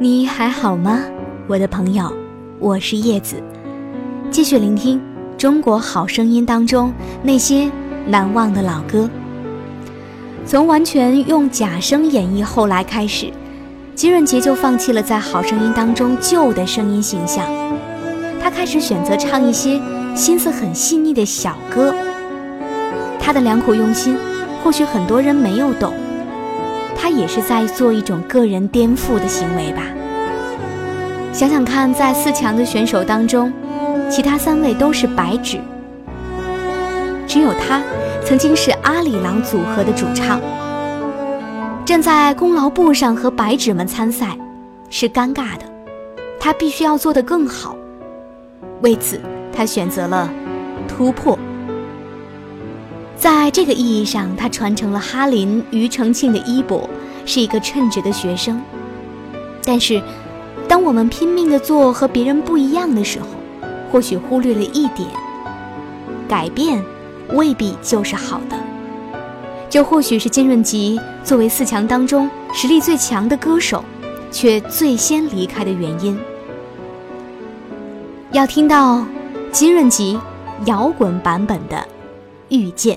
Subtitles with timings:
[0.00, 1.02] 你还好吗，
[1.48, 2.12] 我的朋友？
[2.60, 3.42] 我是叶子，
[4.30, 4.96] 继续聆听
[5.36, 7.68] 《中国好声音》当中那些
[8.06, 9.10] 难忘的老歌。
[10.46, 13.32] 从完全用假声演绎后来开始，
[13.96, 17.44] 金润杰就放弃了在《好声音》当中旧的声音形象，
[18.40, 19.80] 他开始选择唱一些
[20.14, 21.92] 心思很细腻的小歌。
[23.18, 24.16] 他的良苦用心，
[24.62, 25.92] 或许很多人没有懂。
[27.00, 29.82] 他也是在做一种个人颠覆的行为吧。
[31.32, 33.52] 想想看，在四强的选手当中，
[34.10, 35.58] 其他三位都是白纸，
[37.26, 37.80] 只有他
[38.24, 40.40] 曾经是阿里郎组合的主唱。
[41.84, 44.36] 站在功劳簿上和白纸们参赛，
[44.90, 45.64] 是尴尬的。
[46.40, 47.76] 他必须要做得更好。
[48.82, 49.20] 为此，
[49.52, 50.28] 他选择了
[50.86, 51.38] 突破。
[53.18, 56.88] 在这个意义上，他传承了哈林、庾澄庆的衣钵，
[57.26, 58.62] 是一个称职的学生。
[59.64, 60.00] 但是，
[60.68, 63.26] 当我们拼命地做和别人不一样的时候，
[63.90, 65.08] 或许忽略了一点：
[66.28, 66.80] 改变
[67.30, 68.56] 未必就是好的。
[69.68, 73.84] 这或许是金润吉作为四强当中实力最强的歌手，
[74.30, 76.16] 却最先离开的原因。
[78.30, 79.04] 要听到
[79.50, 80.18] 金润吉
[80.66, 81.76] 摇滚版本的
[82.48, 82.96] 《遇见》。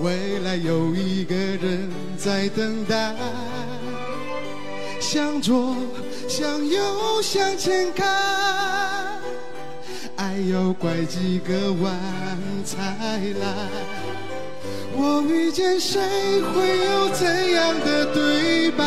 [0.00, 3.14] 未来有一个人在等待。
[5.00, 5.76] 向左，
[6.28, 8.06] 向右，向前看，
[10.16, 11.98] 爱要拐几个弯
[12.64, 12.78] 才
[13.40, 13.68] 来。
[14.94, 16.00] 我遇见谁，
[16.52, 18.84] 会有怎样的对白？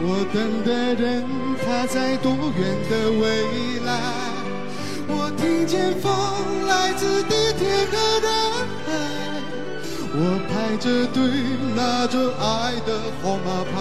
[0.00, 1.24] 我等的人，
[1.64, 3.24] 他在多远的未
[3.84, 4.00] 来？
[5.06, 6.10] 我听见风
[6.66, 7.43] 来自地
[10.74, 11.22] 排着队
[11.76, 13.78] 拿着爱的号码牌。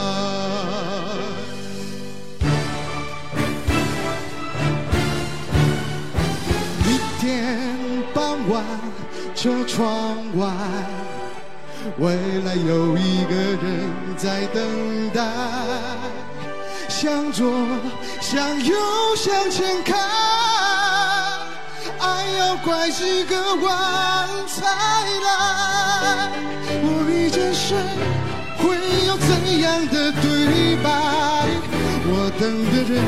[6.86, 7.58] 一天
[8.14, 8.64] 傍晚，
[9.34, 10.48] 车窗外，
[11.98, 12.14] 未
[12.46, 15.20] 来有一个人在等待。
[16.88, 17.52] 向左，
[18.22, 18.76] 向右，
[19.18, 20.63] 向前看。
[22.04, 24.66] 爱要拐几个弯才
[25.26, 26.30] 来，
[26.84, 27.78] 我遇见谁，
[28.58, 28.76] 会
[29.08, 29.30] 有怎
[29.62, 30.86] 样的对白？
[32.06, 33.02] 我等的人，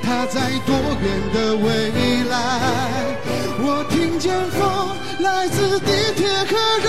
[0.00, 0.70] 他在多
[1.02, 1.04] 远
[1.34, 1.66] 的未
[2.30, 2.34] 来？
[3.58, 6.86] 我听见风来自地铁和人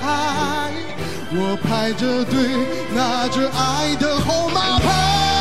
[0.00, 0.70] 海，
[1.34, 2.32] 我排着队
[2.94, 5.31] 拿着爱的号码牌。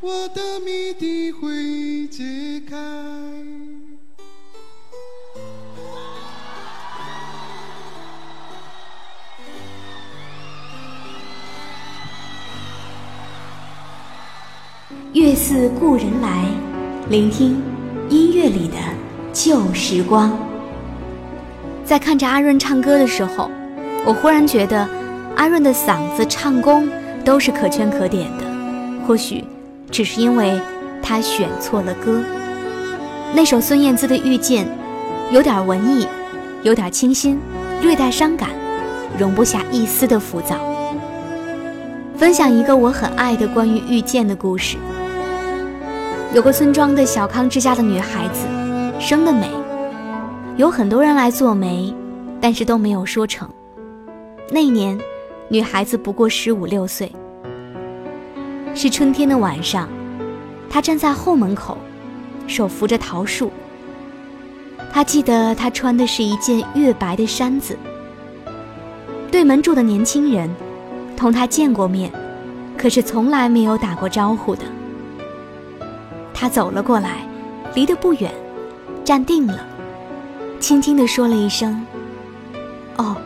[0.00, 2.22] 我的谜底会解
[2.70, 2.76] 开
[15.12, 16.44] 月似故人来，
[17.10, 17.60] 聆听
[18.08, 18.76] 音乐里的
[19.32, 20.38] 旧时光。
[21.84, 23.50] 在看着阿润唱歌的时候，
[24.06, 24.88] 我忽然觉得
[25.34, 26.88] 阿润的嗓子、唱功
[27.24, 28.46] 都是可圈可点的。
[29.04, 29.42] 或许
[29.90, 30.60] 只是因为
[31.02, 32.22] 他选错了歌。
[33.34, 34.64] 那首孙燕姿的《遇见》，
[35.30, 36.06] 有点文艺，
[36.62, 37.38] 有点清新，
[37.82, 38.50] 略带伤感，
[39.18, 40.56] 容不下一丝的浮躁。
[42.16, 44.76] 分享一个我很爱的关于遇见的故事。
[46.34, 48.46] 有个村庄的小康之家的女孩子，
[48.98, 49.48] 生得美，
[50.56, 51.94] 有很多人来做媒，
[52.40, 53.48] 但是都没有说成。
[54.50, 54.98] 那年，
[55.48, 57.12] 女孩子不过十五六岁。
[58.78, 59.88] 是春天的晚上，
[60.70, 61.76] 他站在后门口，
[62.46, 63.50] 手扶着桃树。
[64.92, 67.76] 他记得他穿的是一件月白的衫子。
[69.32, 70.48] 对门住的年轻人，
[71.16, 72.12] 同他见过面，
[72.76, 74.62] 可是从来没有打过招呼的。
[76.32, 77.26] 他走了过来，
[77.74, 78.32] 离得不远，
[79.04, 79.66] 站定了，
[80.60, 81.84] 轻轻地说了一声
[82.96, 83.16] ：“哦，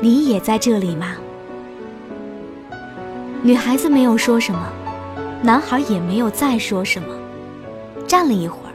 [0.00, 1.14] 你也在这里吗？”
[3.46, 4.58] 女孩子没有说什么，
[5.40, 7.06] 男孩也没有再说什么，
[8.04, 8.74] 站了一会儿，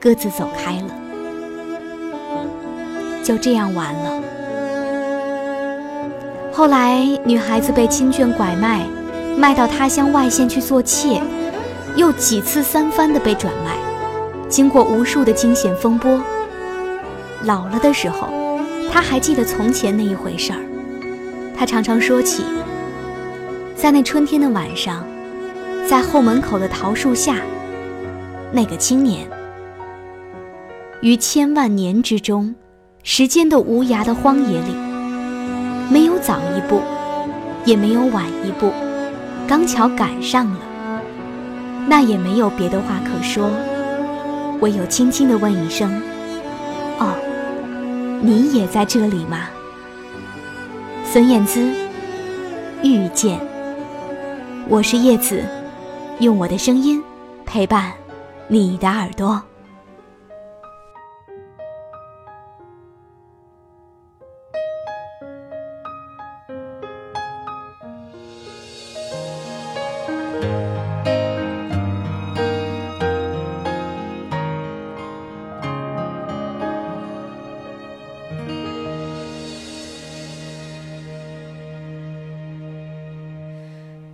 [0.00, 0.88] 各自走开了，
[3.22, 4.22] 就这样完了。
[6.54, 8.80] 后来，女孩子被亲眷拐卖，
[9.36, 11.20] 卖到他乡外县去做妾，
[11.94, 13.76] 又几次三番的被转卖，
[14.48, 16.18] 经过无数的惊险风波。
[17.42, 18.30] 老了的时候，
[18.90, 20.60] 他还记得从前那一回事儿，
[21.54, 22.42] 他常常说起。
[23.82, 25.04] 在那春天的晚上，
[25.88, 27.38] 在后门口的桃树下，
[28.52, 29.28] 那个青年，
[31.00, 32.54] 于千万年之中，
[33.02, 34.72] 时间的无涯的荒野里，
[35.90, 36.80] 没有早一步，
[37.64, 38.70] 也没有晚一步，
[39.48, 40.60] 刚巧赶上了。
[41.88, 43.50] 那也没有别的话可说，
[44.60, 45.90] 唯有轻轻地问一声
[47.00, 47.16] ：“哦，
[48.22, 49.48] 你也在这里吗？”
[51.04, 51.68] 孙燕姿，
[52.84, 53.40] 遇见。
[54.68, 55.44] 我是叶子，
[56.20, 57.02] 用我的声音
[57.44, 57.92] 陪伴
[58.48, 59.42] 你的耳朵。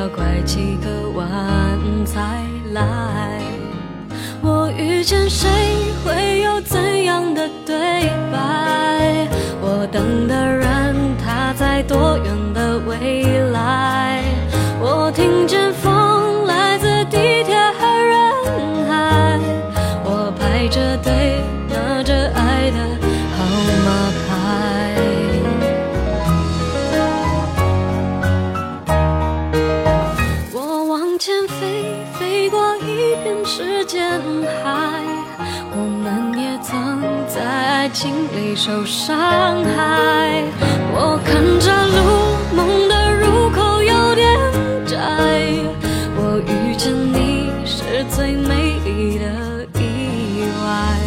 [0.00, 2.42] 要拐几个弯才
[2.72, 3.42] 来？
[4.40, 5.46] 我遇见谁
[6.02, 7.76] 会有怎样的对
[8.32, 9.28] 白？
[9.60, 13.99] 我等的人他在多远的未来？
[37.90, 40.44] 爱情里受伤害，
[40.94, 44.38] 我看着路梦的入口有点
[44.86, 44.96] 窄，
[46.14, 51.00] 我遇见你是最美丽的意外，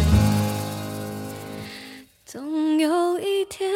[2.26, 3.73] 总有一天。